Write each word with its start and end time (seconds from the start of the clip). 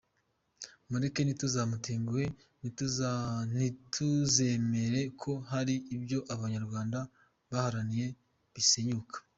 Mureke 0.89 1.21
ntituzamutenguhe, 1.23 2.25
ntituzemere 2.61 5.01
ko 5.21 5.31
hari 5.51 5.75
ibyo 5.95 6.19
Abanyarwanda 6.33 6.99
baharaniye 7.51 8.07
bisenyuka. 8.55 9.17